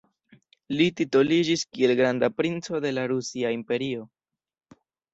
[0.79, 4.11] Li titoliĝis kiel granda princo de la Rusia Imperio.